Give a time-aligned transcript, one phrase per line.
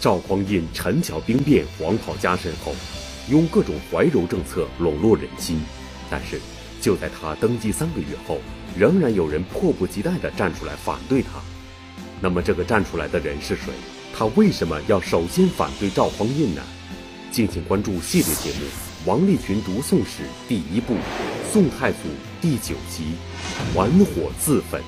[0.00, 2.74] 赵匡胤陈桥兵变，黄袍加身后，
[3.28, 5.60] 用各种怀柔政策笼络人心，
[6.08, 6.40] 但是
[6.80, 8.38] 就在他登基三个月后，
[8.74, 11.32] 仍然有人迫不及待地站出来反对他。
[12.18, 13.64] 那么这个站出来的人是谁？
[14.16, 16.62] 他为什么要首先反对赵匡胤呢？
[17.30, 18.64] 敬请关注系列节目
[19.04, 20.94] 《王立群读宋史》第一部
[21.52, 21.98] 《宋太祖》
[22.40, 23.12] 第九集
[23.76, 24.80] 《玩火自焚》。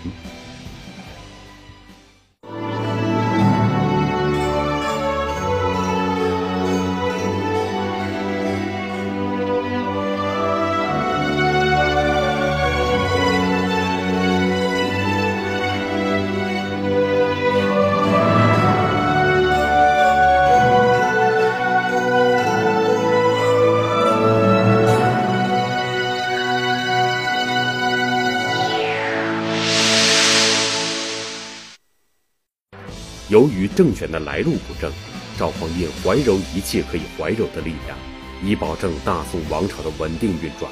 [33.74, 34.92] 政权的来路不正，
[35.38, 37.96] 赵匡胤怀柔一切可以怀柔的力量，
[38.44, 40.70] 以保证大宋王朝的稳定运转。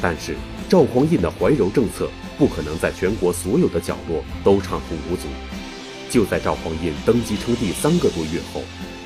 [0.00, 0.36] 但是，
[0.68, 5.26] 赵匡胤的怀柔政策不可能在全国所有的角落都畅通无阻。
[6.08, 8.62] 就在赵匡胤登基称帝三个多月后，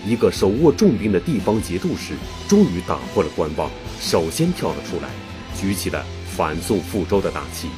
[0.07, 2.15] 一个手握重兵的地方节度使
[2.47, 5.09] 终于打破了观望，首先跳了出来，
[5.59, 6.05] 举起了
[6.37, 7.69] 反宋复周的大旗。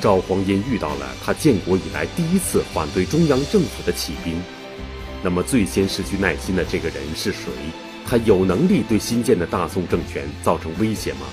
[0.00, 4.40] 赵匡胤遇到了他建国以来第一次反对中央政府的起兵，
[5.22, 7.52] 那么最先失去耐心的这个人是谁？
[8.06, 11.26] 他有能力对新建的大宋政权造成威胁吗？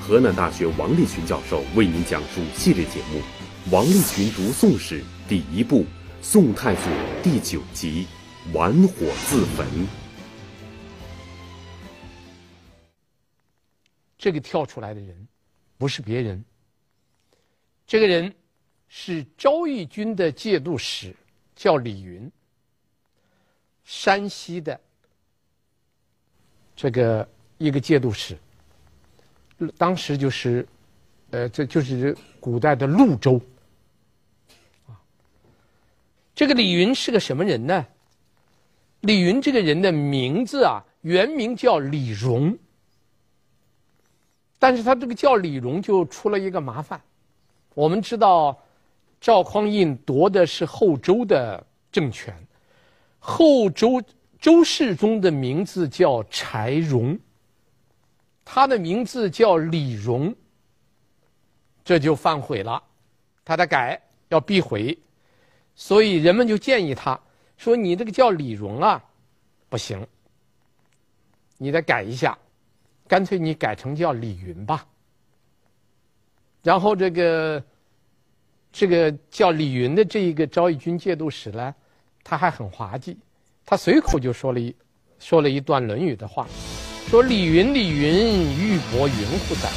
[0.00, 3.20] 河南大学王立群教授为您讲述系列节目
[3.70, 5.82] 《王立群读宋史》第一部
[6.20, 6.80] 《宋太祖》
[7.22, 8.06] 第九集
[8.52, 9.66] 《玩火自焚》。
[14.18, 15.28] 这个跳出来的人，
[15.78, 16.44] 不是别人。
[17.86, 18.34] 这个人
[18.88, 21.14] 是昭义军的节度使，
[21.54, 22.28] 叫李云。
[23.94, 24.80] 山西的
[26.74, 28.34] 这个一个节度使，
[29.76, 30.66] 当时就是，
[31.30, 33.38] 呃，这就是古代的潞州。
[36.34, 37.86] 这个李云是个什么人呢？
[39.00, 42.56] 李云这个人的名字啊，原名叫李荣，
[44.58, 46.98] 但是他这个叫李荣就出了一个麻烦。
[47.74, 48.58] 我们知道，
[49.20, 52.34] 赵匡胤夺的是后周的政权，
[53.24, 54.02] 后周
[54.40, 57.16] 周世宗的名字叫柴荣，
[58.44, 60.34] 他的名字叫李荣，
[61.84, 62.82] 这就反悔了，
[63.44, 64.98] 他得改，要避讳，
[65.76, 67.18] 所以人们就建议他
[67.56, 69.00] 说：“你这个叫李荣啊，
[69.68, 70.04] 不行，
[71.58, 72.36] 你得改一下，
[73.06, 74.84] 干脆你改成叫李云吧。”
[76.60, 77.64] 然后这个
[78.72, 81.72] 这个叫李云的这一个昭义军节度使呢，
[82.24, 83.16] 他还很滑稽，
[83.66, 84.74] 他随口就说了一
[85.18, 86.46] 说了一段《论语》的话，
[87.08, 89.68] 说李云李云玉帛云乎哉？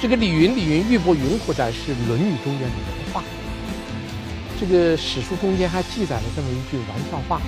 [0.00, 3.22] 这个李云李云玉帛云乎哉是《论语》中间的原话。
[4.58, 7.40] 这个史书中间还记载了这么一句玩笑话，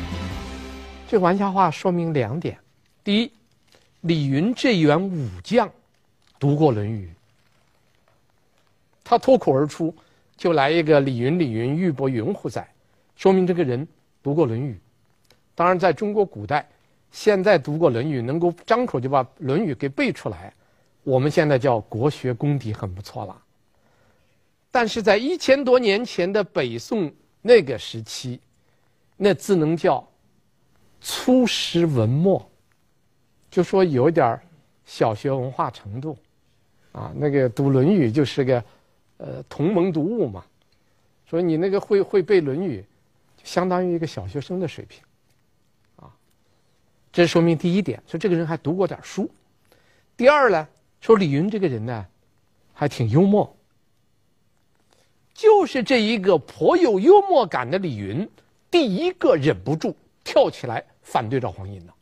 [1.09, 2.59] 这玩笑话说明两点：
[3.05, 3.33] 第一，
[4.01, 5.71] 李云这员武将
[6.39, 7.07] 读过《论语》。
[9.05, 9.95] 他脱口而出，
[10.39, 12.67] 就来一个“李云，李云，玉帛云乎哉”，
[13.22, 13.87] 说明这个人
[14.21, 14.72] 读过《论语》。
[15.55, 16.69] 当然，在中国古代，
[17.12, 20.53] 现在读过《论语》，能够张口就把《论语》给背出来，
[21.05, 23.43] 我们现在叫国学功底很不错了。
[24.72, 28.41] 但是在一千多年前的北宋那个时期，
[29.16, 30.05] 那只能叫
[31.00, 32.44] 粗识文墨，
[33.53, 34.37] 就说有点
[34.84, 36.19] 小学文化程度，
[36.91, 38.65] 啊，那个读《论语》就是个。
[39.19, 40.44] 呃，同盟读物嘛，
[41.31, 42.81] 所以你那个会会背《论语》，
[43.45, 45.03] 相当于一个小学生的水平，
[45.97, 46.11] 啊，
[47.13, 49.31] 这说明第一点，说这个人还读过点书。
[50.17, 50.69] 第二呢，
[51.01, 52.07] 说李云这个人呢，
[52.73, 53.57] 还挺幽默，
[55.35, 58.29] 就是这一个颇有幽默感的李云，
[58.71, 61.93] 第一个忍不住跳起来反对赵匡胤的。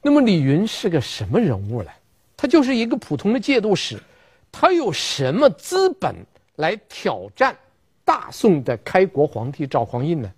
[0.00, 1.90] 那么李云是个什么人物呢？
[2.36, 3.98] 他就是一个普通的节度使。
[4.52, 6.14] 他有什么资本
[6.56, 7.56] 来挑战
[8.04, 10.32] 大宋的开国皇帝赵匡胤呢？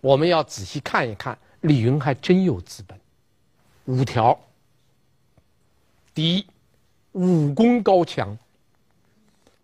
[0.00, 2.98] 我们要仔细看一看，李云还真有资本。
[3.86, 4.38] 五条：
[6.12, 6.46] 第一，
[7.12, 8.36] 武功高强。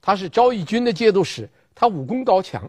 [0.01, 2.69] 他是昭义军的节度使，他武功高强。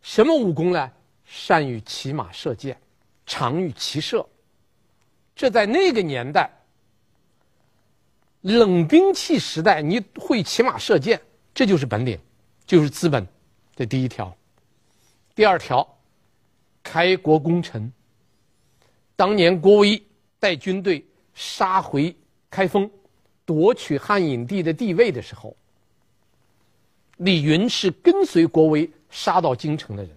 [0.00, 0.90] 什么武功呢？
[1.24, 2.80] 善于骑马射箭，
[3.26, 4.26] 长于骑射。
[5.36, 6.50] 这在那个年代。
[8.42, 11.20] 冷兵器时代，你会骑马射箭，
[11.54, 12.18] 这就是本领，
[12.66, 13.26] 就是资本。
[13.74, 14.34] 这第一条。
[15.34, 15.86] 第二条，
[16.82, 17.90] 开国功臣。
[19.16, 20.02] 当年郭威
[20.38, 21.04] 带军队
[21.34, 22.14] 杀回
[22.50, 22.90] 开封，
[23.44, 25.56] 夺取汉隐帝的地位的时候，
[27.18, 30.12] 李云是跟随郭威杀到京城的人。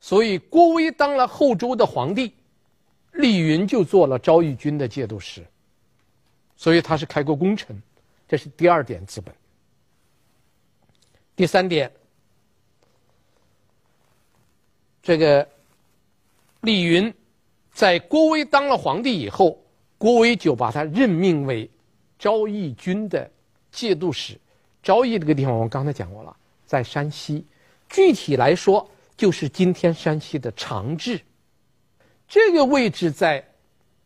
[0.00, 2.32] 所以郭威当了后周的皇帝，
[3.12, 5.44] 李云就做了昭义军的节度使。
[6.56, 7.80] 所以他是开国功臣，
[8.28, 9.34] 这是第二点资本。
[11.40, 11.90] 第三点，
[15.02, 15.48] 这个
[16.60, 17.14] 李云
[17.72, 19.58] 在郭威当了皇帝以后，
[19.96, 21.70] 郭威就把他任命为
[22.18, 23.30] 昭义军的
[23.72, 24.38] 节度使。
[24.82, 27.46] 昭义这个地方我刚才讲过了，在山西，
[27.88, 28.86] 具体来说
[29.16, 31.18] 就是今天山西的长治。
[32.28, 33.42] 这个位置在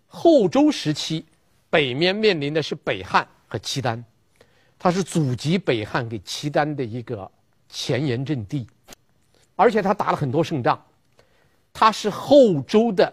[0.07, 1.27] 后周时期，
[1.69, 4.05] 北面面临的是北汉和契丹。
[4.79, 7.31] 他是祖籍北汉给契丹的一个
[7.69, 8.67] 前沿阵地，
[9.57, 10.79] 而且他打了很多胜仗，
[11.73, 13.13] 他是后周的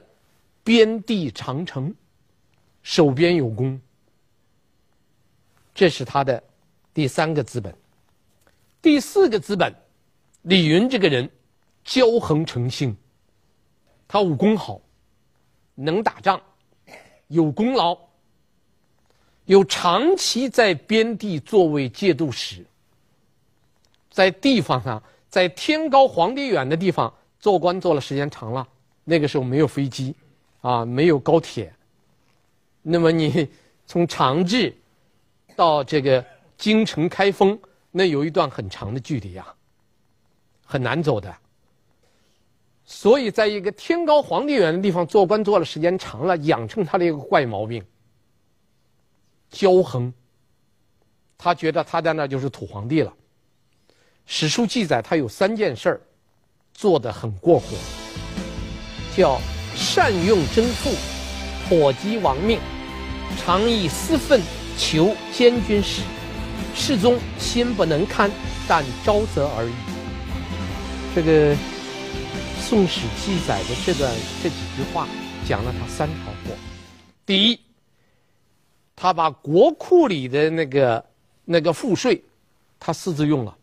[0.64, 1.94] 边地长城，
[2.84, 3.80] 守边有功。
[5.74, 6.44] 这是他的
[6.94, 7.74] 第三个资本。
[8.82, 9.74] 第四个资本，
[10.42, 11.30] 李云这个人
[11.86, 12.98] 骄横成性，
[14.08, 14.82] 他武功好，
[15.76, 16.42] 能打仗，
[17.28, 17.98] 有功劳。
[19.46, 22.66] 有长期在边地作为节度使，
[24.10, 28.66] 在地方上，在天高皇帝远的地方做官做了时间长了，
[29.04, 30.16] 那个时候没有飞机，
[30.62, 31.74] 啊，没有高铁，
[32.82, 33.50] 那么你
[33.86, 34.74] 从长治
[35.56, 36.24] 到这个
[36.58, 37.60] 京城开封，
[37.90, 39.46] 那有一段很长的距离呀，
[40.64, 41.36] 很难走的。
[42.86, 47.84] 所以，在一个天高皇帝远的地方做官做了时间长了，养成他的一个坏毛病。
[49.52, 50.14] 骄横，
[51.38, 53.14] 他觉得他在那就是土皇帝了。
[54.26, 56.02] 史书记载，他有三件事儿
[56.74, 57.76] 做得很过火，
[59.16, 59.42] 叫
[59.76, 60.92] 善用征赋，
[61.68, 62.60] 火急亡命，
[63.38, 64.42] 常以私愤
[64.78, 66.02] 求监军使。
[66.74, 68.32] 世宗心不能堪，
[68.68, 69.74] 但招责而已。
[71.14, 71.54] 这个
[72.62, 74.10] 《宋史》记载的这段
[74.42, 75.06] 这几句话，
[75.46, 76.56] 讲了他三条过。
[77.26, 77.60] 第一。
[79.02, 81.06] 他把国库里的那个
[81.44, 82.24] 那个赋税，
[82.80, 83.58] 他私自用了，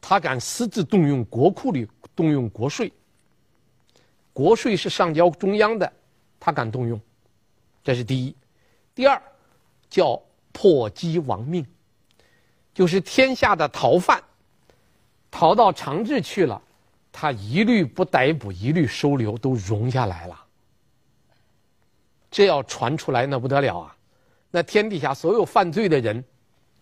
[0.00, 2.90] 他敢私自动用国库里动用国税。
[4.32, 5.92] 国税是上交中央的，
[6.40, 6.98] 他敢动用，
[7.82, 8.34] 这是第一。
[8.94, 9.20] 第二，
[9.90, 10.18] 叫
[10.50, 11.62] 颇讥王命，
[12.72, 14.24] 就是天下的逃犯，
[15.30, 16.58] 逃到长治去了，
[17.12, 20.42] 他一律不逮捕，一律收留，都容下来了。
[22.30, 23.93] 这要传出来，那不得了啊！
[24.54, 26.24] 那天底下所有犯罪的人，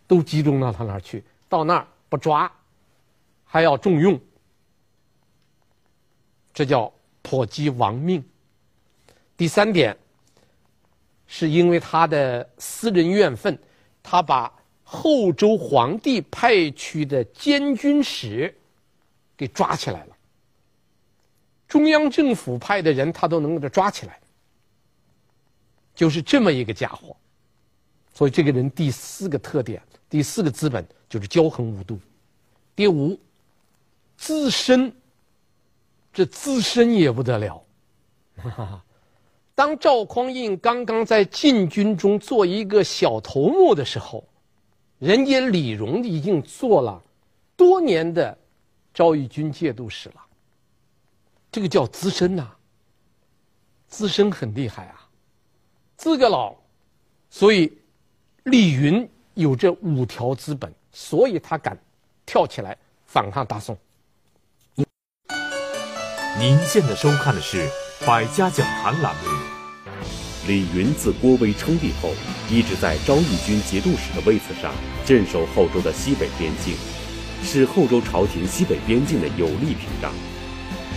[0.06, 2.52] 都集中到他那儿去，到那儿不抓，
[3.46, 4.20] 还要重用，
[6.52, 6.92] 这叫
[7.22, 8.22] 颇讥王命。
[9.38, 9.96] 第三点，
[11.26, 13.58] 是因为他的私人怨愤，
[14.02, 14.52] 他把
[14.84, 18.54] 后周皇帝派去的监军使
[19.34, 20.16] 给抓起来了。
[21.66, 24.20] 中央政府派的人，他都能给他抓起来，
[25.94, 27.16] 就是这么一个家伙。
[28.14, 31.98] 所以这个人第四个特点，第四个资本就是骄横无度。
[32.76, 33.18] 第五，
[34.18, 34.94] 资深，
[36.12, 37.64] 这资深也不得了。
[38.36, 38.84] 哈哈，
[39.54, 44.22] 当赵匡胤刚刚在禁军中做一个小头目的时候，
[44.98, 47.02] 人家李荣已经做了
[47.56, 48.36] 多年的
[48.92, 50.16] 昭义军节度使了。
[51.50, 52.50] 这个叫资深呐、
[53.88, 55.08] 资深很厉害啊，
[55.96, 56.54] 资格老，
[57.30, 57.72] 所以。
[58.44, 61.78] 李云有这五条资本，所以他敢
[62.26, 63.78] 跳起来反抗大宋。
[66.40, 67.68] 您现在收看的是
[68.04, 69.22] 《百家讲坛》栏目。
[70.48, 72.12] 李云自郭威称帝后，
[72.50, 74.74] 一直在昭义军节度使的位子上
[75.06, 76.74] 镇守后周的西北边境，
[77.44, 80.12] 是后周朝廷西北边境的有力屏障。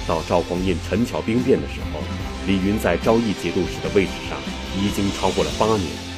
[0.08, 2.02] 到赵匡胤陈桥兵变的时候，
[2.48, 4.40] 李云在昭义节度使的位置上
[4.76, 6.15] 已经超过了八年。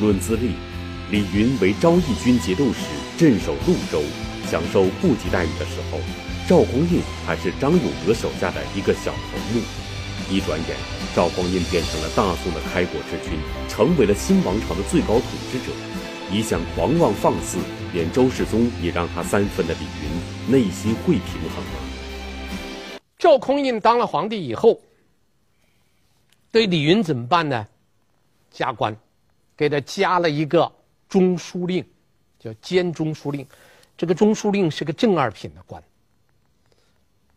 [0.00, 0.54] 论资历，
[1.10, 2.80] 李云为昭义军节度使
[3.16, 4.02] 镇守潞州，
[4.50, 6.00] 享受户籍待遇的时候，
[6.48, 9.62] 赵匡胤还是张永德手下的一个小头目。
[10.28, 10.76] 一转眼，
[11.14, 15.22] 赵匡胤变成了大宋的开国之君，成为了新王朝的最高统
[15.52, 15.72] 治者。
[16.32, 17.58] 一向狂妄放肆，
[17.92, 22.98] 连周世宗也让他三分的李云，内心会平衡吗？
[23.16, 24.80] 赵匡胤当了皇帝以后，
[26.50, 27.66] 对李云怎么办呢？
[28.50, 28.96] 加官。
[29.56, 30.70] 给他加了一个
[31.08, 31.84] 中书令，
[32.38, 33.46] 叫兼中书令。
[33.96, 35.82] 这个中书令是个正二品的官。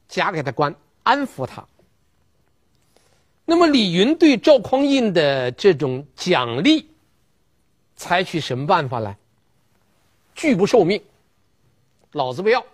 [0.08, 1.66] 加给他官，安抚他。
[3.44, 6.90] 那么李云对赵匡胤的这种奖励，
[7.96, 9.18] 采取什么办法来？
[10.34, 11.02] 拒不受命，
[12.12, 12.66] 老子不要，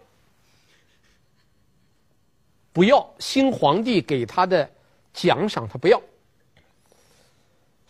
[2.71, 4.69] 不要新皇帝给他的
[5.13, 6.01] 奖赏，他不要。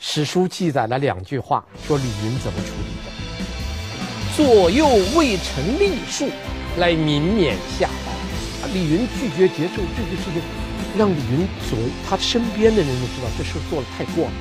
[0.05, 4.85] 史书记载了两句话，说李云怎么处理的：左右
[5.17, 6.29] 未臣吏数，
[6.77, 8.11] 来民免下拜。
[8.11, 10.41] 啊，李云拒绝接受这个事情，
[10.97, 14.33] 让李云所他身边的人都知道这事做得太过了，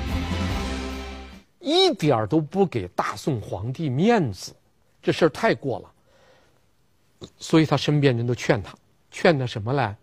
[1.61, 4.53] 一点都不给大宋皇帝面子，
[5.01, 7.29] 这事儿太过了。
[7.39, 8.75] 所以他身边人都劝他，
[9.09, 9.95] 劝他什么来？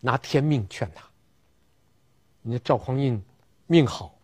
[0.00, 1.02] 拿天命劝他。
[2.40, 3.20] 你这赵匡胤
[3.66, 4.14] 命好。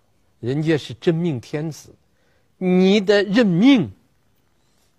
[0.44, 1.94] 人家是真命天子，
[2.58, 3.90] 你得认命。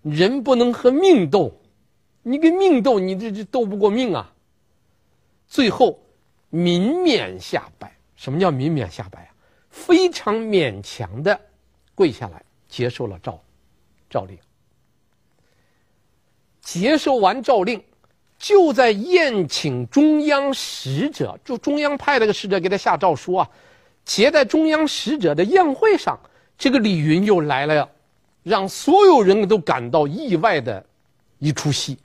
[0.02, 1.52] 人不能和命斗，
[2.22, 4.32] 你跟命斗，你这这斗不过命啊。
[5.46, 6.00] 最后，
[6.50, 7.96] 民免下拜。
[8.16, 9.34] 什么叫民免下拜啊？
[9.70, 11.38] 非常勉强的
[11.94, 13.40] 跪下来接受了诏
[14.10, 14.36] 诏令。
[16.60, 17.82] 接受完诏令，
[18.38, 23.48] 就在宴请中央使者，就中央派了个使者给他下诏书啊。
[24.06, 26.18] 接待中央使者的宴会上，
[26.56, 27.90] 这个李云又来了，
[28.44, 30.86] 让所有人都感到意外的
[31.38, 31.98] 一出戏。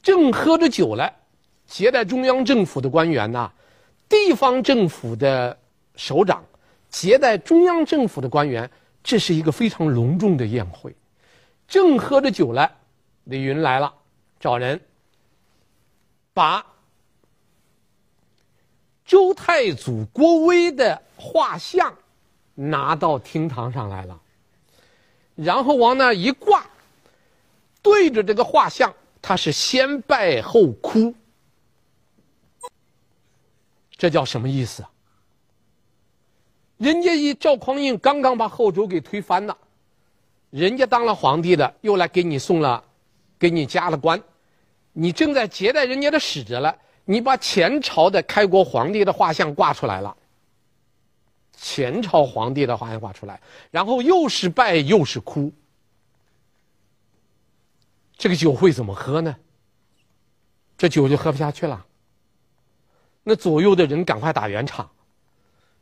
[0.00, 1.12] 正喝着酒来，
[1.66, 3.50] 接待中央政府的官员呐，
[4.08, 5.58] 地方政府的
[5.96, 6.44] 首长，
[6.88, 8.70] 接待中央政府的官员，
[9.02, 10.94] 这是一个非常隆重的宴会。
[11.66, 12.70] 正喝着酒来，
[13.24, 13.92] 李云来了，
[14.38, 14.80] 找人
[16.32, 16.64] 把。
[19.14, 21.96] 周太祖郭威的画像
[22.56, 24.20] 拿到厅堂上来了，
[25.36, 26.66] 然后往那一挂，
[27.80, 28.92] 对着这个画像，
[29.22, 31.14] 他是先拜后哭。
[33.96, 34.90] 这叫什么意思啊？
[36.78, 39.56] 人家一赵匡胤刚刚把后周给推翻了，
[40.50, 42.82] 人家当了皇帝的，又来给你送了，
[43.38, 44.20] 给你加了官，
[44.92, 46.76] 你正在接待人家的使者了。
[47.04, 50.16] 你把前朝的开国皇帝的画像挂出来了，
[51.52, 55.52] 前朝皇帝的画像挂出来，然后又是拜又是哭，
[58.16, 59.36] 这个酒会怎么喝呢？
[60.76, 61.86] 这酒就喝不下去了。
[63.22, 64.90] 那左右的人赶快打圆场，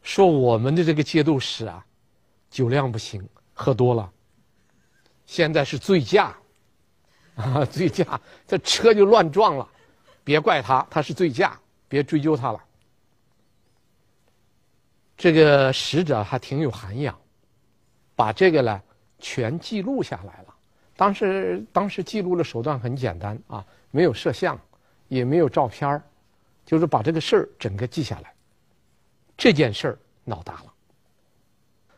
[0.02, 1.84] 说我们的这个节度使啊，
[2.50, 4.12] 酒量不行，喝多了，
[5.24, 6.36] 现在是醉驾，
[7.34, 9.68] 啊，醉驾，这车就乱撞了。
[10.24, 12.62] 别怪他，他是醉驾，别追究他了。
[15.16, 17.16] 这个使者还挺有涵养，
[18.16, 18.82] 把这个呢
[19.18, 20.54] 全记录下来了。
[20.96, 24.58] 当时当时记录的手段很简单啊，没有摄像，
[25.08, 26.00] 也没有照片，
[26.66, 28.32] 就是把这个事儿整个记下来。
[29.36, 30.72] 这件事儿闹大了。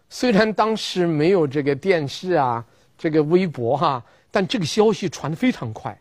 [0.09, 2.64] 虽然当时没有这个电视啊，
[2.97, 5.99] 这个微博哈、但这个消息传得非常快。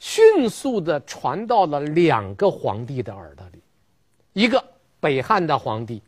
[0.00, 3.62] 迅速的传到了两个皇帝的耳朵里，
[4.32, 4.64] 一个
[4.98, 6.02] 北汉的皇帝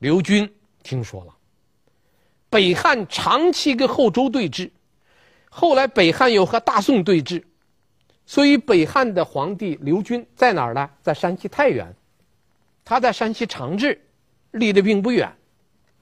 [0.00, 0.52] 刘军
[0.82, 1.32] 听说了，
[2.50, 4.68] 北汉长期跟后周对峙，
[5.48, 7.42] 后来北汉又和大宋对峙，
[8.26, 10.90] 所以北汉的皇帝刘军在哪儿呢？
[11.00, 11.94] 在山西太原，
[12.84, 13.98] 他在山西长治，
[14.50, 15.32] 离得并不远，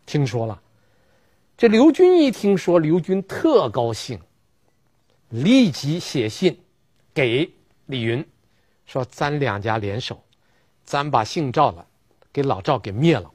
[0.06, 0.58] 听说了，
[1.54, 4.18] 这刘军一听说，刘军特高兴。
[5.32, 6.60] 立即写信
[7.14, 7.50] 给
[7.86, 8.22] 李云，
[8.84, 10.22] 说：“咱两家联手，
[10.84, 11.84] 咱把姓赵的
[12.30, 13.30] 给老赵给灭了。”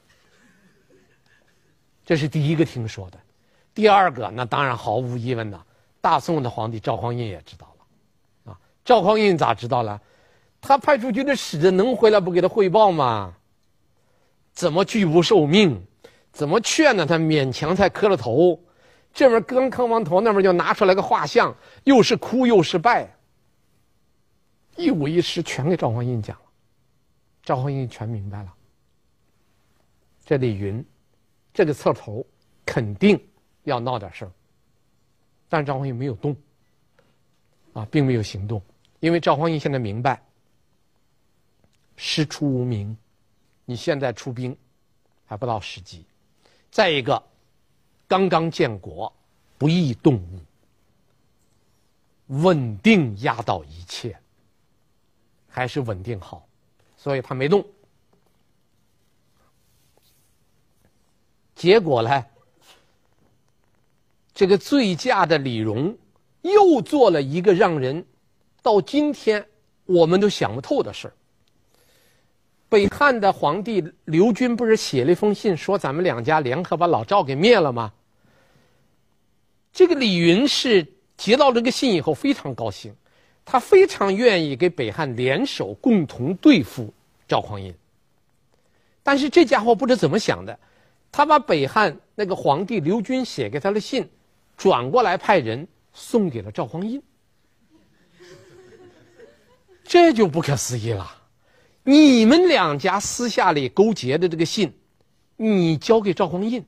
[2.06, 3.18] 这是第一个听说的。
[3.74, 5.60] 第二个，那当然毫无疑问呐，
[6.00, 8.52] 大宋的皇帝赵匡胤也知道了。
[8.52, 10.00] 啊，赵匡胤咋知道了？
[10.60, 13.34] 他派出去的使者能回来不给他汇报吗？
[14.52, 15.84] 怎么拒不受命？
[16.30, 17.04] 怎么劝呢？
[17.04, 18.60] 他勉强才磕了头。
[19.12, 23.12] 这边刚磕完头，那边就拿出来个画像，又是哭又是拜，
[24.76, 26.44] 一五一十全给赵匡胤讲了，
[27.42, 28.54] 赵匡胤全明白了。
[30.24, 30.84] 这李云，
[31.52, 32.24] 这个侧头
[32.64, 33.20] 肯定
[33.64, 34.32] 要闹点事儿，
[35.48, 36.36] 但赵匡胤没有动，
[37.72, 38.62] 啊，并没有行动，
[39.00, 40.22] 因为赵匡胤现在明白，
[41.96, 42.96] 师出无名，
[43.64, 44.56] 你现在出兵
[45.24, 46.06] 还不到时机，
[46.70, 47.20] 再一个。
[48.08, 49.12] 刚刚建国，
[49.58, 50.40] 不易动武，
[52.42, 54.18] 稳定压倒一切，
[55.46, 56.48] 还是稳定好，
[56.96, 57.62] 所以他没动。
[61.54, 62.24] 结果呢，
[64.32, 65.94] 这个醉驾的李荣
[66.40, 68.06] 又做了一个让人
[68.62, 69.46] 到今天
[69.84, 71.14] 我们都想不透的事儿。
[72.70, 77.92] 北汉的皇帝刘军不是写了一封信，说咱们两家联合把老赵给灭了吗？
[79.78, 80.84] 这个李云是
[81.16, 82.92] 接到这个信以后非常高兴，
[83.44, 86.92] 他非常愿意给北汉联手共同对付
[87.28, 87.72] 赵匡胤。
[89.04, 90.58] 但是这家伙不知怎么想的，
[91.12, 94.10] 他把北汉那个皇帝刘军写给他的信，
[94.56, 97.00] 转过来派人送给了赵匡胤。
[99.84, 101.08] 这就不可思议了。
[101.84, 104.72] 你们两家私下里勾结的这个信，
[105.36, 106.64] 你交给赵匡胤。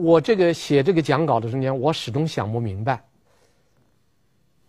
[0.00, 3.04] 我这个写这个讲稿的中间，我始终想不明白，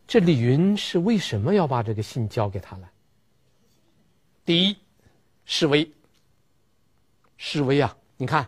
[0.06, 2.90] 这李云是为什么要把这个信交给他呢？
[4.44, 4.78] 第一，
[5.46, 5.90] 示威。
[7.38, 7.96] 示威啊！
[8.18, 8.48] 你看，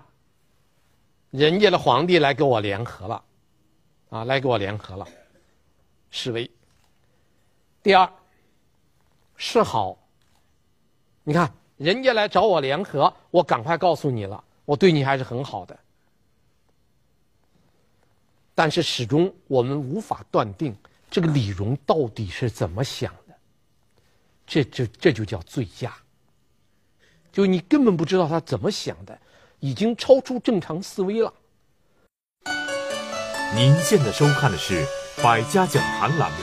[1.32, 3.24] 人家的皇帝来跟我联合了，
[4.10, 5.08] 啊，来跟我联合了，
[6.12, 6.50] 示威。
[7.82, 8.08] 第二。
[9.36, 9.98] 示好，
[11.24, 15.78] 你看人家来找我联合，我赶快告诉你了，我对你还是很好的。
[18.56, 20.76] 但是始终我们无法断定
[21.10, 23.36] 这个李荣到底是怎么想的，
[24.46, 25.96] 这这这就叫醉驾，
[27.32, 29.20] 就你根本不知道他怎么想的，
[29.60, 31.34] 已经超出正常思维了。
[33.56, 34.84] 您现在收看的是
[35.24, 36.38] 《百家讲坛》栏目。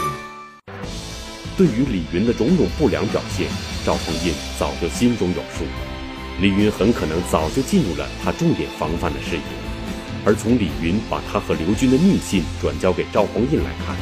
[1.56, 3.50] 对于李云的种种不良表现，
[3.84, 5.64] 赵匡胤早就心中有数。
[6.40, 9.59] 李云很可能早就进入了他重点防范的视野。
[10.24, 13.96] 而从李云把他和刘军的密信转交给赵匡胤来看，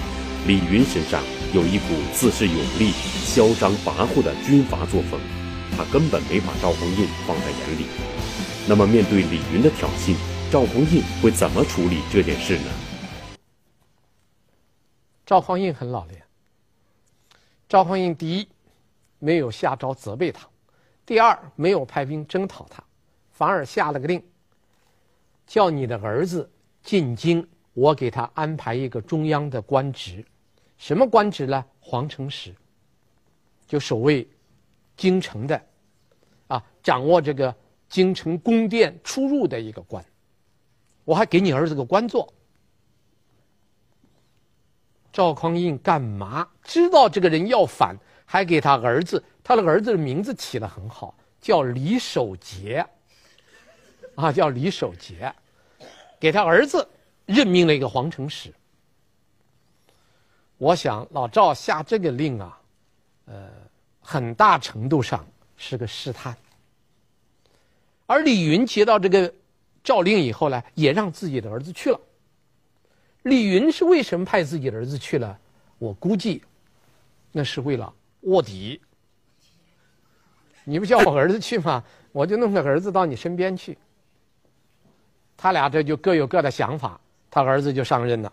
[0.46, 1.22] 李云身上
[1.54, 2.90] 有一股自恃勇力、
[3.22, 5.20] 嚣张跋扈的军阀作风，
[5.76, 7.86] 他根本没把赵匡胤放在眼里。
[8.66, 10.16] 那么，面对李云的挑衅，
[10.50, 12.70] 赵匡胤会怎么处理这件事呢？
[15.24, 16.22] 赵匡胤很老练。
[17.68, 18.48] 赵匡胤第一，
[19.20, 20.48] 没有下诏责备他；
[21.06, 22.82] 第二，没有派兵征讨他，
[23.30, 24.20] 反而下了个令，
[25.48, 26.48] 叫你的儿子
[26.82, 30.22] 进京，我给他安排一个中央的官职，
[30.76, 31.64] 什么官职呢？
[31.80, 32.54] 皇城使，
[33.66, 34.28] 就守卫
[34.94, 35.60] 京城的，
[36.48, 37.52] 啊，掌握这个
[37.88, 40.04] 京城宫殿出入的一个官，
[41.04, 42.30] 我还给你儿子个官做。
[45.10, 49.24] 赵匡胤干嘛知道这个人要反，还给他儿子？
[49.42, 52.86] 他的儿子的名字起得很好，叫李守节。
[54.18, 55.32] 啊，叫李守节，
[56.18, 56.86] 给他儿子
[57.24, 58.52] 任命了一个皇城使。
[60.56, 62.60] 我想老赵下这个令啊，
[63.26, 63.48] 呃，
[64.00, 65.24] 很大程度上
[65.56, 66.36] 是个试探。
[68.06, 69.32] 而李云接到这个
[69.84, 72.00] 诏令以后呢，也让自己的儿子去了。
[73.22, 75.38] 李云是为什么派自己的儿子去了？
[75.78, 76.42] 我估计，
[77.30, 78.80] 那是为了卧底。
[80.64, 81.84] 你不叫我儿子去吗？
[82.10, 83.78] 我就弄个儿子到你身边去。
[85.40, 88.32] 他俩这就各有各的想法，他儿子就上任了。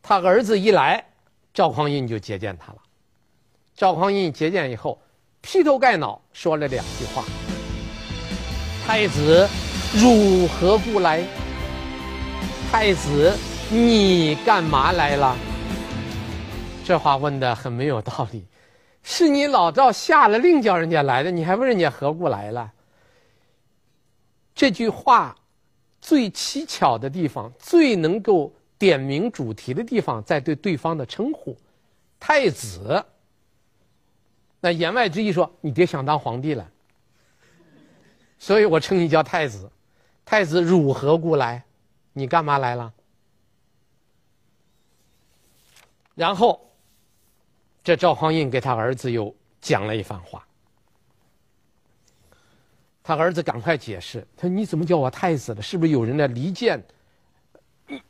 [0.00, 1.04] 他儿子一来，
[1.52, 2.78] 赵匡胤就接见他了。
[3.74, 4.96] 赵匡胤接见以后，
[5.40, 7.24] 劈头盖脑说了两句话
[8.86, 9.48] ：“太子，
[10.00, 11.24] 汝何故来？”
[12.70, 13.34] 太子，
[13.68, 15.36] 你干嘛来了？
[16.84, 18.46] 这话问的很没有道理。
[19.02, 22.70] 是你老赵下了令叫人家来的，你还问人家何故来了？
[24.54, 25.36] 这句话
[26.00, 31.56] 最蹊跷的地方，最能够点明主题的地方，在对对方的称呼
[32.18, 33.04] “太子”。
[34.60, 36.68] 那言外之意说，你爹想当皇帝了，
[38.38, 39.70] 所以我称你叫太子。
[40.24, 41.62] 太子，汝何故来？
[42.12, 42.92] 你干嘛来了？
[46.14, 46.60] 然后，
[47.84, 50.44] 这赵匡胤给他儿子又讲了一番话。
[53.08, 55.62] 他儿子赶快解释：“他说你怎么叫我太子了？
[55.62, 56.78] 是不是有人来离间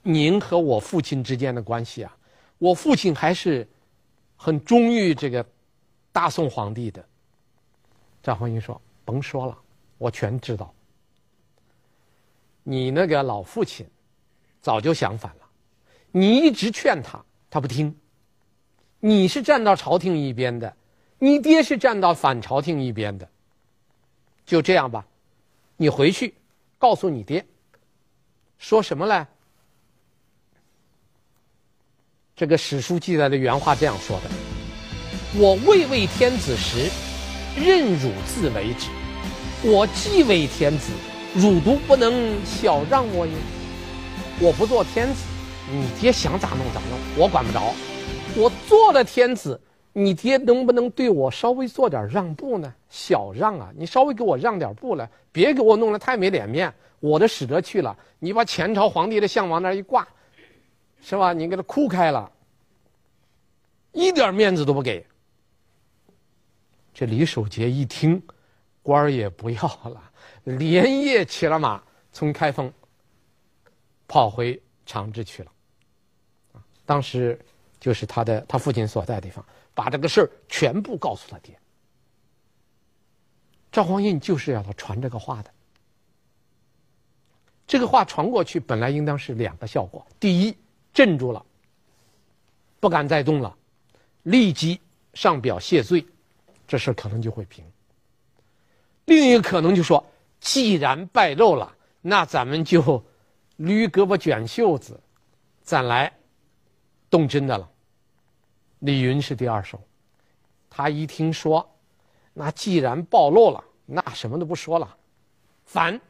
[0.03, 2.17] 您和我父亲之间的关系啊？
[2.59, 3.65] 我父亲还是
[4.35, 5.47] 很忠于这个
[6.11, 7.05] 大宋皇帝的。”
[8.25, 9.57] 赵匡胤说：“甭说了，
[9.99, 10.75] 我全知道。
[12.65, 13.87] 你那个老父亲。”
[14.61, 15.47] 早就想反了，
[16.11, 17.97] 你一直劝他，他不听。
[18.99, 20.75] 你是站到朝廷一边的，
[21.21, 23.29] 你爹是站到反朝廷一边的。
[24.49, 25.05] 就这样吧，
[25.77, 26.35] 你回去
[26.79, 27.45] 告诉你爹，
[28.57, 29.29] 说什么呢？
[32.35, 34.31] 这个史书记载的原话这样说的
[35.37, 36.89] ：“我未为天子时，
[37.61, 38.89] 任汝自为之；
[39.63, 40.93] 我既为天子，
[41.35, 43.33] 汝独不能小让我也。”
[44.41, 45.25] 我不做天子，
[45.71, 47.75] 你爹想咋弄咋弄，我管不着。
[48.35, 49.61] 我做了天子，
[49.99, 52.73] 你爹能不能对我稍微做点让步呢？
[52.89, 56.73] 小让啊，你稍微给我让点步来，别给我弄得太没脸面。
[57.01, 60.07] 我的使者去了，你把前朝皇帝的像往那一挂，
[61.01, 61.33] 是吧？
[61.33, 62.31] 你给他哭开了，
[63.93, 65.05] 一点面子都不给。
[66.95, 68.21] 这李守洁一听，
[68.83, 70.03] 官儿也不要了，
[70.45, 71.83] 连夜骑了马，
[72.13, 72.73] 从开封
[74.07, 75.53] 跑回长治去了。
[76.85, 77.39] 当时
[77.79, 79.45] 就是他的他父亲所在的地方，
[79.79, 81.57] 把这个事儿全部告诉他爹。
[83.71, 85.51] 赵匡胤就是要他传这个话的。
[87.65, 90.57] 这个话传过去，本来应当是两个效果：第一，
[90.93, 91.47] 镇住了，
[92.81, 93.57] 不敢再动了，
[94.25, 94.81] 立即
[95.15, 96.05] 上表谢罪。
[96.67, 97.65] 这事可能就会平。
[99.05, 100.05] 另一个可能就说，
[100.41, 102.83] 既然败露了，那咱们就
[103.59, 105.01] 捋胳膊卷袖子，
[105.63, 106.13] 咱来
[107.09, 107.71] 动真的了。
[108.81, 109.81] 李云是第二手，
[110.71, 111.69] 他一听说，
[112.33, 114.97] 那既然暴露了，那什么都不说了，
[115.65, 116.01] 反。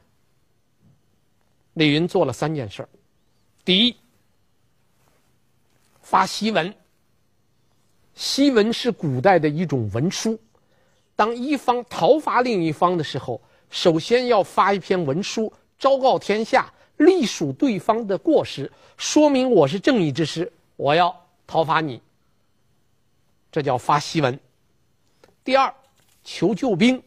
[1.74, 2.86] 李云做了三件事：
[3.64, 3.96] 第一，
[6.00, 6.74] 发檄文。
[8.16, 10.38] 檄文是古代的一种文书。
[11.14, 21.14] 当一方讨伐另一方的时候，首先要发一篇文书，昭告天下，隶属对方的过失，说明我是正义之师，我要
[21.46, 22.02] 讨伐你。
[23.58, 24.38] 这叫发檄文。
[25.42, 25.74] 第二，
[26.22, 27.02] 求救兵。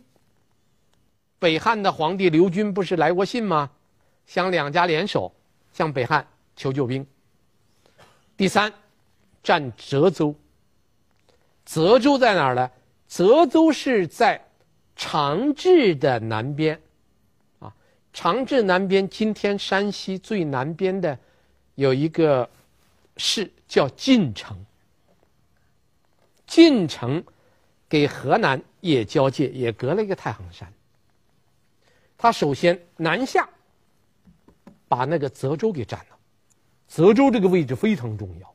[1.39, 3.71] 北汉的皇帝刘军不是来过信吗？
[4.25, 5.33] 想两家联手
[5.71, 7.07] 向北汉求救兵。
[8.35, 8.69] 第三，
[9.41, 10.35] 占泽州。
[11.63, 12.69] 泽州在哪儿呢？
[13.07, 14.45] 泽州是在
[14.97, 16.77] 长治的南边，
[17.59, 17.73] 啊，
[18.11, 21.17] 长治南边，今天山西最南边的
[21.75, 22.49] 有一个
[23.15, 24.65] 市叫晋城。
[26.51, 27.23] 晋城
[27.87, 30.69] 给河南也交界，也隔了一个太行山。
[32.17, 33.47] 他首先南下，
[34.89, 36.17] 把那个泽州给占了。
[36.89, 38.53] 泽州这个位置非常重要，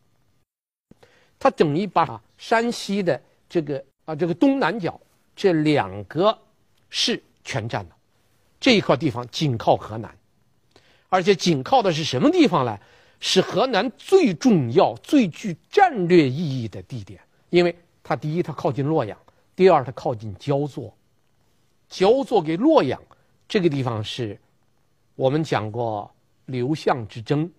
[1.39, 3.83] 他等于把山西的这个。
[4.05, 5.01] 啊，这个东南角
[5.35, 6.39] 这两个
[6.91, 7.97] 市全占了，
[8.61, 10.17] 这一块地方紧靠河南，
[11.09, 12.79] 而且紧靠的是什么地方呢？
[13.19, 17.77] 是河南最重要、最具战略意义的地点，因为
[18.07, 19.19] 它第一，它靠近洛阳；
[19.57, 20.97] 第二，它靠近焦作。
[21.89, 23.03] 焦作给洛阳
[23.49, 24.39] 这个地方是，
[25.17, 26.09] 我们讲过
[26.45, 27.51] 刘项之争，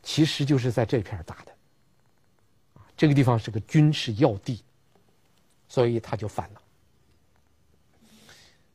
[0.00, 1.52] 其实就是在这片打的。
[2.96, 4.62] 这个地方是个军事要地。
[5.66, 6.60] 所以他就反了。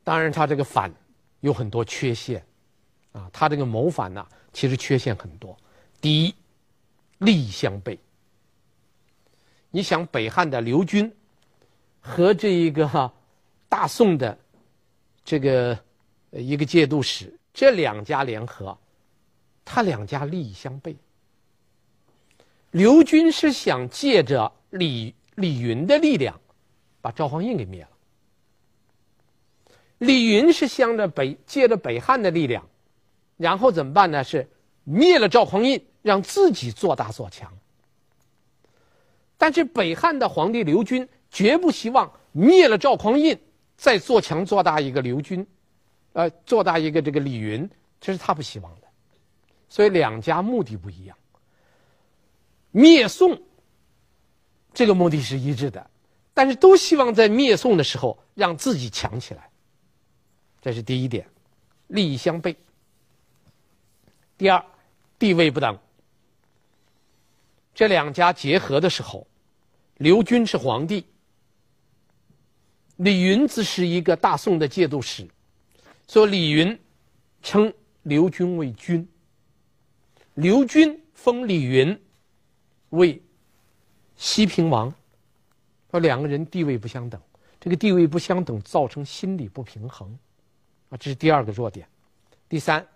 [0.02, 0.92] 当然，他这个反
[1.40, 2.42] 有很多缺陷，
[3.12, 5.54] 啊，他这个谋反呢，其实缺陷很多。
[6.00, 6.34] 第一，
[7.18, 7.98] 利益相悖。
[9.76, 11.12] 你想，北汉的刘军
[12.00, 13.12] 和这一个
[13.68, 14.38] 大宋的
[15.22, 15.78] 这个
[16.30, 18.78] 一个节度使，这两家联合，
[19.66, 20.96] 他两家利益相悖。
[22.70, 26.40] 刘军是想借着李李云的力量。
[27.02, 27.90] 把赵匡胤给灭了。
[29.98, 32.66] 李云是向着北，借着北汉的力量，
[33.36, 34.24] 然后怎么办呢？
[34.24, 34.48] 是
[34.84, 37.52] 灭了赵匡胤，让自己做大做强。
[39.46, 43.38] 但是北汉的皇帝刘军绝不希望灭了赵匡胤，
[43.76, 45.46] 再做强做大一个刘军，
[46.14, 48.88] 呃，做大一个这个李云，这是他不希望的。
[49.68, 51.16] 所以两家目的不一样。
[52.72, 53.40] 灭宋，
[54.74, 55.90] 这个目的是一致的。
[56.34, 59.48] 但是都希望在灭宋的时候让自己强起来，
[60.60, 61.24] 这是第一点，
[61.86, 62.56] 利益相悖。
[64.36, 64.64] 第二，
[65.20, 65.78] 地位不等。
[67.76, 69.24] 这两家结合的时候，
[69.98, 71.06] 刘军是皇帝，
[72.96, 75.26] 李云则是一个大宋的节度使，
[76.06, 76.78] 所以李云
[77.42, 79.08] 称刘军为君，
[80.34, 81.98] 刘军封李云
[82.90, 83.22] 为
[84.16, 84.92] 西平王。
[85.90, 87.18] 说两个人地位不相等，
[87.58, 90.18] 这个地位不相等造成心理不平衡，
[90.90, 91.88] 啊，这是第二个弱点。
[92.50, 92.86] 第三，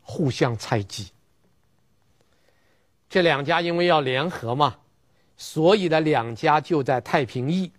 [0.00, 1.10] 互相猜忌。
[3.10, 4.78] 这两家因为要联合嘛，
[5.40, 7.72] 所以呢，两家就在太平驿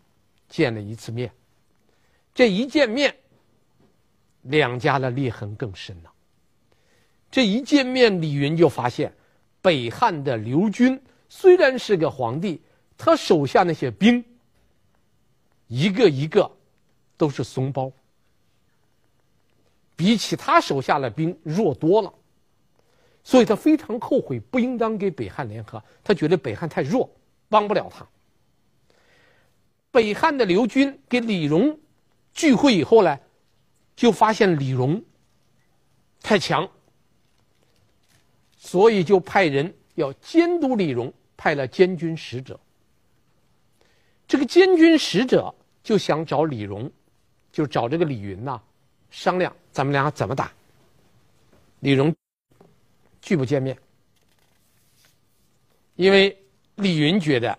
[0.50, 1.32] 见了一次面。
[2.34, 3.16] 这一见面，
[4.42, 6.12] 两家的裂痕更深了。
[7.30, 9.14] 这一见面，李云就发现，
[9.62, 12.60] 北汉的刘军虽然是个皇帝。
[12.98, 14.26] 他手下那些兵，
[15.68, 16.52] 一个一个
[17.16, 17.92] 都是怂包，
[19.96, 22.12] 比起他手下的兵弱多了。
[23.24, 25.84] 所以他非常后悔，不应当给北汉联合。
[26.04, 27.08] 他觉得北汉太弱，
[27.52, 28.08] 帮不了他。
[29.92, 31.78] 北汉的刘军给李荣
[32.34, 33.20] 聚会以后呢，
[33.94, 35.04] 就发现李荣
[36.22, 36.70] 太强，
[38.56, 42.58] 所以就派人要监督李荣，派了监军使者。
[44.26, 46.90] 这个监军使者就想找李荣，
[47.52, 48.62] 就找这个李云呐，
[49.10, 50.50] 商量咱们俩怎么打。
[51.82, 52.16] 李荣
[53.22, 53.78] 拒不见面，
[55.96, 56.41] 因为
[56.82, 57.58] 李云觉得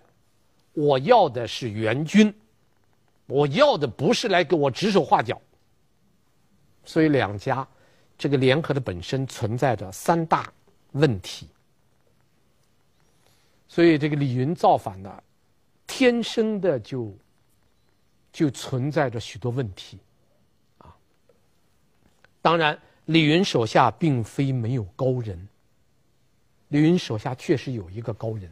[0.73, 2.33] 我要的是援军，
[3.25, 5.41] 我要的不是来给我指手画脚。
[6.85, 7.67] 所以两家
[8.17, 10.51] 这个联合的本身存在着三大
[10.91, 11.47] 问题。
[13.67, 15.23] 所以这个李云造反呢，
[15.87, 17.17] 天生的就
[18.31, 19.97] 就存在着许多问题，
[20.77, 20.93] 啊，
[22.41, 22.77] 当然。
[23.07, 25.49] 李云手下并非没有高人。
[26.69, 28.49] 李云手下确实有一个高人。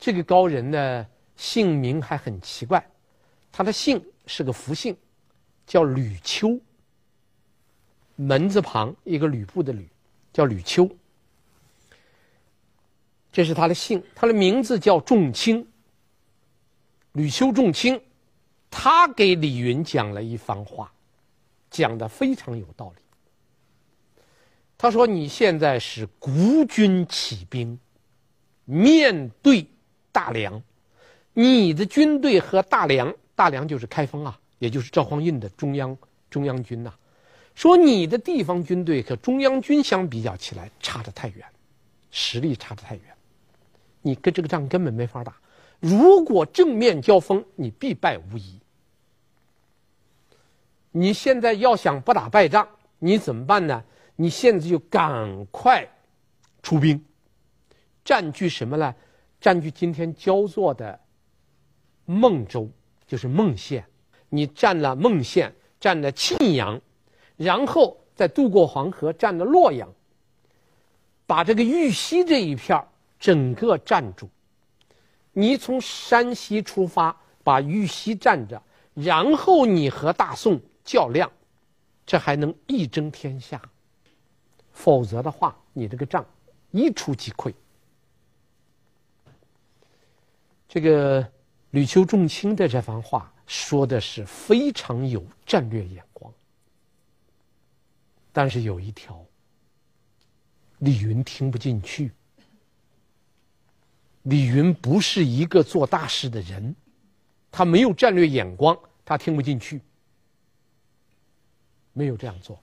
[0.00, 2.84] 这个高人呢，姓名还很奇怪，
[3.52, 4.96] 他的姓是个福姓，
[5.66, 6.58] 叫吕秋。
[8.16, 9.86] 门字旁一个吕布的吕，
[10.32, 10.88] 叫吕秋。
[13.30, 15.66] 这是他的姓，他的名字叫仲卿。
[17.12, 18.00] 吕秋仲卿，
[18.70, 20.92] 他给李云讲了一番话，
[21.70, 23.02] 讲的非常有道理。
[24.78, 27.78] 他说：“你现在是孤军起兵，
[28.64, 29.66] 面对
[30.12, 30.62] 大梁，
[31.32, 35.96] 你的军队和大梁，大梁就是开封啊，也就是赵匡胤的中央
[36.30, 36.92] 中央军呐、
[37.54, 41.44] 说你的地方军队和中央军相比较起来，差得太远，
[42.10, 43.04] 实力差得太远，
[44.02, 45.34] 你跟这个仗根本没法打。
[45.78, 48.58] 如果正面交锋，你必败无疑。
[50.90, 52.68] 你现在要想不打败仗，
[52.98, 53.82] 你怎么办呢？”
[54.16, 55.88] 你现在就赶快
[56.62, 57.02] 出兵，
[58.04, 58.94] 占据什么呢？
[59.40, 61.00] 占据今天焦作的
[62.04, 62.68] 孟州，
[63.06, 63.84] 就是孟县。
[64.28, 66.80] 你占了孟县，占了沁阳，
[67.36, 69.88] 然后再渡过黄河，占了洛阳，
[71.26, 72.86] 把这个玉溪这一片
[73.18, 74.28] 整个占住。
[75.32, 78.62] 你从山西出发，把玉溪占着，
[78.94, 81.30] 然后你和大宋较量，
[82.04, 83.60] 这还能一争天下。
[84.72, 86.24] 否则的话，你这个仗
[86.70, 87.52] 一触即溃。
[90.72, 91.28] 这个
[91.70, 96.32] 吕秋仲卿的这番话说的是非常有战略眼光，
[98.32, 99.20] 但是有一条，
[100.78, 102.12] 李云听不进去。
[104.22, 106.72] 李云不是一个做大事的人，
[107.50, 109.80] 他没有战略眼光，他听不进去，
[111.92, 112.62] 没有这样做。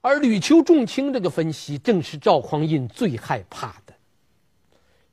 [0.00, 3.81] 而吕秋仲卿这个分析，正是赵匡胤最害怕的。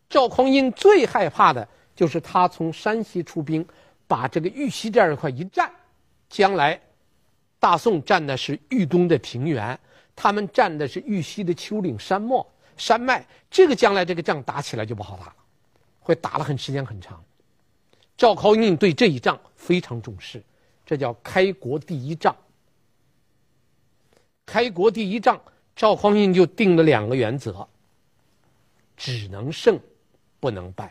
[0.10, 3.65] 赵匡胤最害怕的就是他从山西出兵，
[4.08, 5.72] 把这个玉溪这样一块一占，
[6.28, 6.80] 将来
[7.60, 9.80] 大宋占的是豫东的平原，
[10.15, 12.43] 他们占的是玉溪的丘陵山脉，
[12.76, 15.36] 山脉这个将来这个仗打起来就不好打了，
[16.00, 17.24] 会打了很时间很长。
[18.17, 20.43] 赵匡胤对这一仗非常重视，
[20.86, 22.36] 这叫开国第一仗。
[24.45, 25.39] 开国第一仗，
[25.76, 27.67] 赵匡胤就定了两个原则：
[28.98, 29.80] 只能胜，
[30.39, 30.88] 不能败；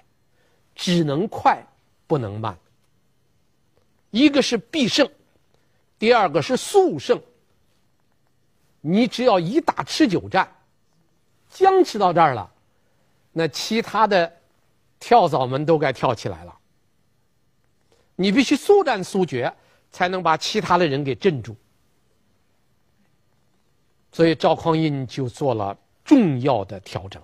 [0.74, 1.64] 只能快，
[2.06, 2.56] 不能慢。
[4.10, 5.08] 一个是必胜，
[5.98, 7.20] 第二个是速胜。
[8.80, 10.48] 你只要一打持久战，
[11.50, 12.50] 僵持到这儿了，
[13.32, 14.32] 那其他的
[14.98, 16.58] 跳蚤们都该跳起来了。
[18.16, 19.52] 你必须速战速决，
[19.90, 21.54] 才能把其他的人给镇住。
[24.10, 27.22] 所以赵匡胤就做了重要的调整。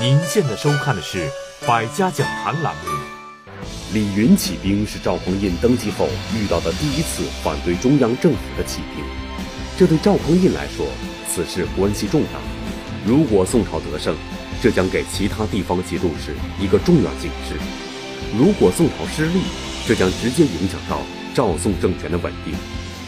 [0.00, 1.18] 您现在收看的是
[1.66, 2.82] 《百家讲坛》栏目。
[3.92, 9.04] 李云起兵是赵匡胤登基后遇到的第一次反对中央政府的起兵，
[9.76, 10.86] 这对赵匡胤来说，
[11.28, 12.40] 此事关系重大。
[13.04, 14.16] 如果宋朝得胜，
[14.62, 17.54] 这将给其他地方节度使一个重要警示；
[18.34, 19.42] 如果宋朝失利，
[19.86, 21.02] 这将直接影响到
[21.34, 22.54] 赵宋政权的稳定。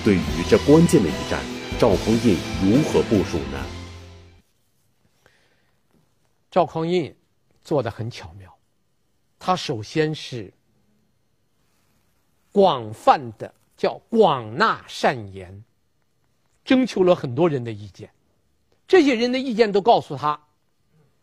[0.05, 0.21] 对于
[0.51, 1.41] 这关键的一战，
[1.79, 3.59] 赵匡胤如何部署呢？
[6.55, 7.13] 赵匡胤
[7.65, 8.57] 做的很巧妙，
[9.41, 10.55] 他首先是
[12.53, 15.65] 广泛的叫广纳善言，
[16.65, 18.09] 征求了很多人的意见，
[18.87, 20.41] 这些人的意见都告诉他，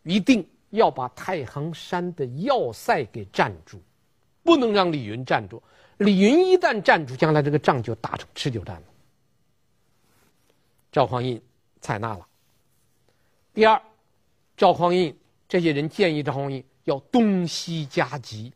[0.04, 3.82] 一定要把太行山的要塞给占住，
[4.44, 5.64] 不能让李云占住。
[6.00, 8.84] 李云一旦站住，将来这个仗就打成持久战了。
[10.92, 11.42] 赵匡胤
[11.80, 12.28] 采纳了。
[13.54, 13.82] 第二，
[14.58, 15.16] 赵匡胤
[15.52, 18.54] 这些人建议赵匡胤要东西夹击。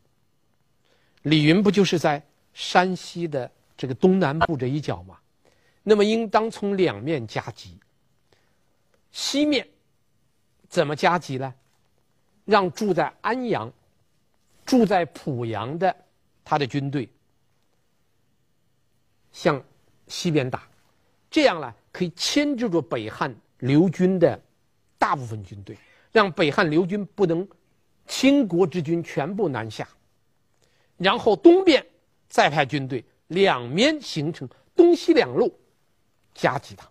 [1.24, 5.20] 李云不就是在山西的这个东南部这一角吗？
[5.84, 7.78] 那么应当从两面夹击。
[9.12, 9.68] 西面
[10.70, 11.54] 怎么夹击呢？
[12.46, 13.70] 让住在安阳、
[14.66, 15.94] 住在濮阳的
[16.46, 17.10] 他的军队
[19.34, 19.62] 向
[20.08, 20.66] 西边打，
[21.30, 24.42] 这样呢可以牵制住北汉刘军的
[24.98, 25.78] 大部分军队，
[26.16, 27.46] 让北汉刘军不能
[28.08, 29.86] 倾国之军全部南下。
[30.96, 31.86] 然后东边
[32.30, 35.54] 再派军队，两面形成东西两路
[36.34, 36.90] 夹击他。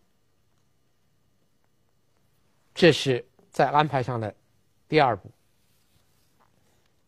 [2.74, 4.34] 这是在安排上的
[4.86, 5.30] 第二步。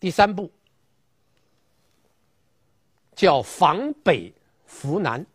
[0.00, 0.50] 第三步
[3.14, 4.32] 叫防北
[4.64, 5.26] 伏南，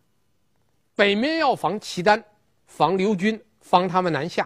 [0.96, 2.24] 北面要防契丹，
[2.66, 4.44] 防刘军，防他们南下；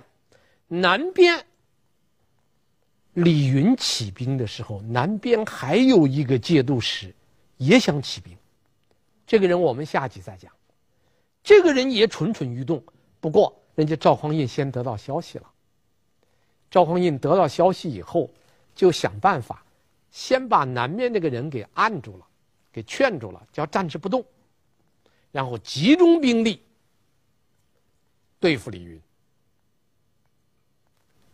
[0.69, 1.43] 南边
[3.17, 7.15] 李云起兵的时候，南边还有一个节度使
[7.57, 8.37] 也想起兵，
[9.27, 10.53] 这个人我们下集再讲。
[11.43, 12.83] 这个人也蠢蠢欲动，
[13.19, 15.51] 不过人家赵匡胤先得到消息了。
[16.71, 18.29] 赵匡胤得到消息以后，
[18.75, 19.65] 就想办法。
[20.11, 22.27] 先把南面那个人给按住了，
[22.71, 24.23] 给劝住了，叫暂时不动，
[25.33, 26.63] 然后集中兵力
[28.39, 29.01] 对付李云。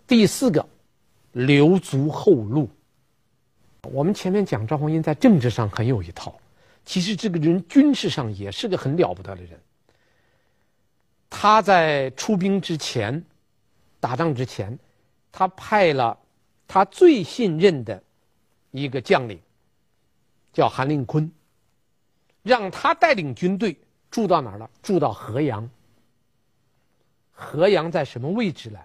[0.06, 0.68] 第四个，
[1.32, 2.70] 留足后路。
[3.82, 6.38] 我们前面讲赵匡胤在政治上很有一套，
[6.84, 9.60] 其实这个人军事上也是个很了不得的人。
[11.28, 13.24] 他在出兵之前，
[13.98, 14.78] 打仗之前，
[15.30, 16.18] 他派了
[16.66, 18.02] 他最信任的。
[18.74, 19.38] 一个将领
[20.50, 21.30] 叫韩令坤，
[22.42, 23.76] 让他带领军队
[24.10, 24.70] 驻到哪儿了？
[24.82, 25.68] 驻到河阳。
[27.30, 28.78] 河阳在什么位置呢？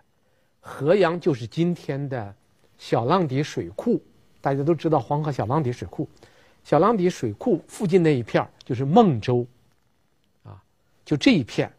[0.60, 2.36] 河阳就是今天的
[2.78, 4.02] 小浪底水库。
[4.41, 6.08] 大家都知道黄河小浪底水库，
[6.63, 9.46] 小浪底水库附近那一片就是孟州，
[10.43, 10.62] 啊，
[11.04, 11.72] 就这一片，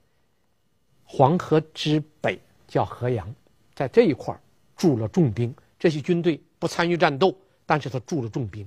[1.05, 3.35] 黄河之北叫河阳，
[3.75, 4.39] 在这一块
[4.77, 5.55] 驻了重兵。
[5.79, 7.37] 这些军队不参与战斗。
[7.71, 8.67] 但是他驻了重兵，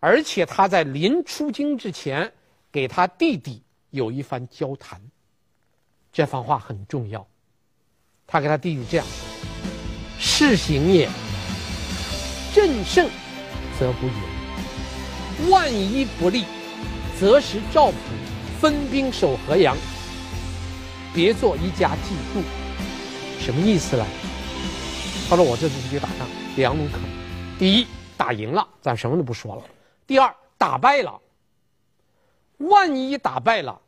[0.00, 2.32] 而且他在临出京之前，
[2.72, 5.00] 给他弟弟有一番交谈。
[6.12, 7.24] 这番话很重要，
[8.26, 9.12] 他给他弟弟这样说
[10.18, 11.08] ：“事行也，
[12.54, 13.08] 朕胜
[13.78, 16.44] 则不言；万一不利，
[17.18, 17.96] 则使赵普
[18.60, 19.76] 分兵守河阳，
[21.14, 22.42] 别做一家计度。”
[23.38, 24.06] 什么意思呢？
[25.28, 27.06] 他说：“我这次去打仗，两种可能。”
[27.58, 29.62] 第一，打赢了，咱什么都不说了；
[30.06, 31.20] 第二，打败了。
[32.58, 33.78] 万一打败了，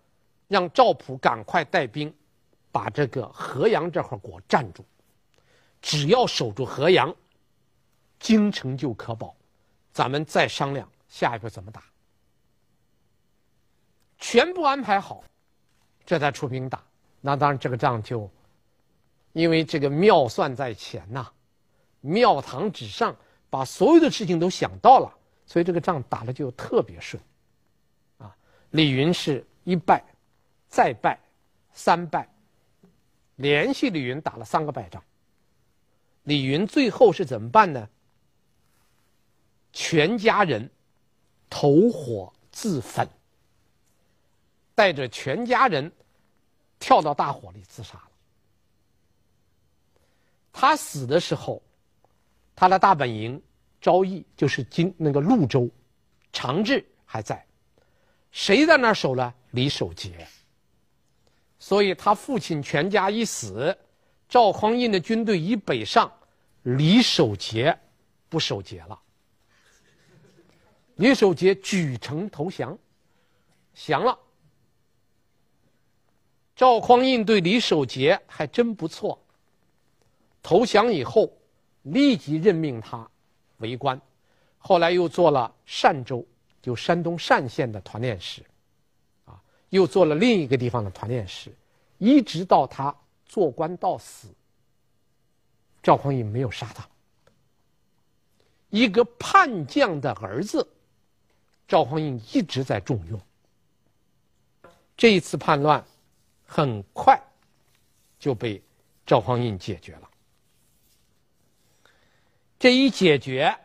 [0.48, 2.12] 让赵普赶快带兵，
[2.76, 4.84] 把这个河阳这块给我占住。
[5.80, 7.14] 只要守住河阳，
[8.20, 9.34] 京城就可保。
[9.92, 11.82] 咱们再商量下一步怎么打。
[14.18, 15.24] 全部安排好，
[16.04, 16.84] 这才出兵打。
[17.22, 18.30] 那当然，这个仗就
[19.32, 21.26] 因为这个妙算在前呐、
[22.02, 23.16] 庙堂之上。
[23.48, 25.10] 把所有的事情都想到了，
[25.46, 27.22] 所以这个仗打得就特别顺。
[28.18, 28.36] 啊，
[28.70, 30.04] 李云是一败，
[30.68, 31.18] 再败，
[31.72, 32.28] 三败，
[33.36, 35.02] 连续李云打了三个败仗。
[36.24, 37.88] 李云最后是怎么办呢？
[39.72, 40.68] 全家人
[41.48, 43.08] 投火自焚，
[44.74, 45.90] 带着全家人
[46.78, 48.10] 跳到大火里自杀了。
[50.52, 51.62] 他死的时候。
[52.58, 53.38] 他的大本营
[53.82, 55.68] 昭义就是今那个潞州，
[56.32, 57.44] 长治还在，
[58.30, 59.34] 谁在那儿守呢？
[59.50, 60.26] 李守节。
[61.58, 63.76] 所以他父亲全家一死，
[64.28, 66.12] 赵匡胤的军队已北上，
[66.62, 67.76] 李守节
[68.28, 68.98] 不守节了。
[70.96, 72.78] 李守节举城投降，
[73.74, 74.18] 降了。
[76.54, 79.22] 赵匡胤对李守节还真不错，
[80.42, 81.32] 投降以后。
[81.88, 83.08] 立即任命他
[83.58, 84.00] 为官，
[84.58, 86.26] 后来又做了单州，
[86.60, 88.44] 就山东单县的团练使，
[89.76, 91.52] 又做了另一个地方的团练使，
[91.98, 92.94] 一直到他
[93.26, 94.28] 做官到死，
[95.82, 96.88] 赵匡胤没有杀他。
[98.70, 100.66] 一个叛将的儿子，
[101.68, 103.20] 赵匡胤一直在重用。
[104.96, 105.84] 这一次叛乱
[106.46, 107.22] 很快
[108.18, 108.60] 就被
[109.04, 110.10] 赵匡胤解决了。
[112.58, 113.56] 这一解决，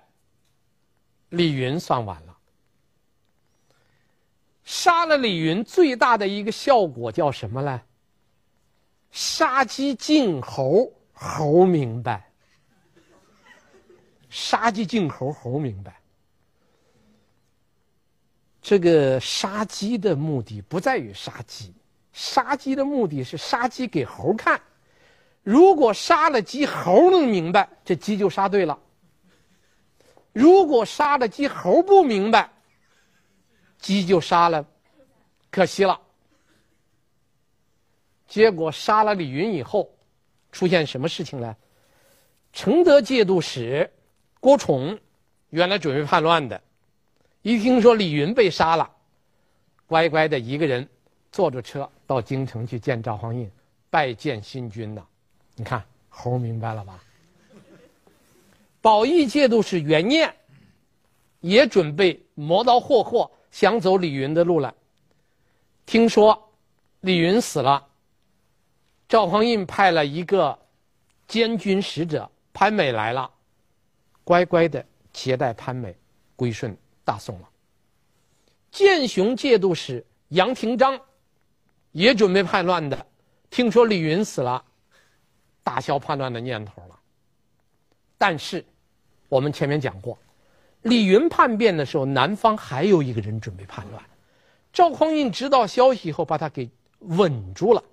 [1.29, 2.30] 李云算完了。
[4.71, 7.81] 杀了李云最大的一个效果叫什么呢？
[9.11, 12.31] 杀鸡儆猴，猴明白。
[14.29, 15.99] 杀鸡儆猴，猴明白。
[18.61, 21.73] 这个杀鸡的目的不在于杀鸡，
[22.13, 24.61] 杀鸡的目的是杀鸡给猴看。
[25.43, 28.79] 如果杀了鸡，猴能明白，这鸡就杀对了；
[30.31, 32.49] 如果杀了鸡，猴不明白，
[33.81, 34.65] 鸡就杀了，
[35.49, 35.99] 可惜了。
[38.27, 39.89] 结果杀了李云以后，
[40.53, 41.57] 出现什么事情呢？
[42.53, 43.91] 承德节度使。
[44.39, 44.97] 郭崇
[45.51, 46.59] 原来准备叛乱的，
[47.43, 48.89] 一听说李云被杀了，
[49.85, 50.89] 乖乖的一个人
[51.31, 53.47] 坐着车到京城去见赵匡胤，
[53.91, 55.05] 拜见新君呐。
[55.55, 57.03] 你看猴明白了吧？
[58.81, 60.33] 保义节度使袁念
[61.39, 64.73] 也准备磨刀霍霍，想走李云的路了。
[65.85, 66.51] 听说
[67.01, 67.87] 李云死了，
[69.07, 70.57] 赵匡胤派了一个
[71.27, 73.29] 监军使者潘美来了。
[74.23, 75.95] 乖乖的接待潘美，
[76.35, 77.49] 归顺大宋了。
[78.71, 80.97] 建雄节度使杨廷章
[81.91, 83.05] 也准备叛乱的，
[83.49, 84.63] 听说李云死了，
[85.63, 86.97] 打消叛乱的念头了。
[88.17, 88.63] 但是，
[89.27, 90.17] 我们前面讲过，
[90.81, 94.03] 李云叛变的时候，南方还有一个人准备叛乱，
[94.73, 96.69] 赵匡胤知道消息以后，把他给
[96.99, 97.83] 稳住了。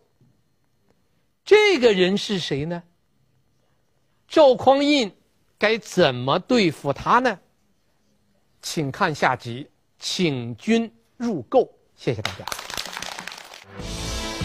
[1.44, 2.82] 这个人是谁呢？
[4.26, 5.12] 赵匡胤。
[5.60, 7.36] 该怎么对付他呢？
[8.62, 9.68] 请看下集，
[9.98, 11.68] 请君入瓮。
[11.96, 12.44] 谢谢大家。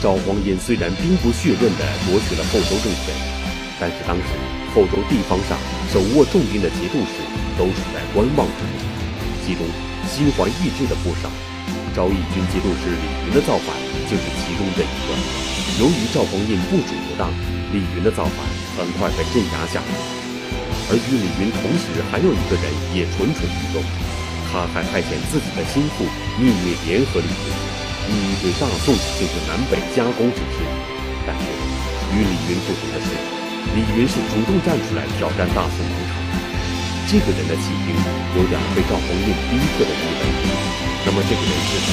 [0.02, 3.14] 赵匡胤虽然兵不血刃地夺取了后周政权，
[3.80, 4.24] 但是当时
[4.74, 5.56] 后周地方上
[5.92, 7.22] 手握重兵的节度使
[7.58, 8.84] 都处在观望之中，
[9.46, 9.62] 其中
[10.08, 11.30] 心怀异志的不少。
[11.94, 13.70] 赵义军节度使李云的造反
[14.10, 15.14] 就是其中的一个。
[15.80, 17.30] 由于赵匡胤部署不当，
[17.72, 18.38] 李云的造反
[18.78, 19.92] 很快被镇压下来。
[20.90, 22.66] 而与李云同时，还有一个人
[22.98, 23.82] 也蠢蠢欲动，
[24.50, 26.04] 他还派遣自己的心腹
[26.42, 27.50] 秘密联合李云，
[28.10, 30.58] 意欲对大宋进行南北夹攻之势。
[31.26, 31.46] 但是
[32.12, 33.14] 与李云不同的是，
[33.78, 36.03] 李云是主动站出来挑战大宋。
[37.08, 37.94] 这个人的起因
[38.36, 40.28] 有点被赵匡胤逼迫的意味。
[41.06, 41.88] 那么这个人是谁？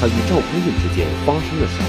[0.00, 1.86] 他与赵匡胤之间发生了什么？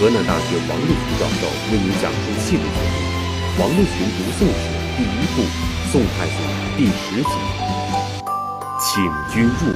[0.00, 2.96] 河南大学王立群教授为你讲述系列节目
[3.60, 4.52] 《王立群读宋史》。
[4.96, 5.06] 第一
[5.36, 5.42] 部
[5.92, 6.34] 《宋太祖》
[6.76, 7.28] 第十集，
[8.80, 8.90] 请
[9.32, 9.70] 君入。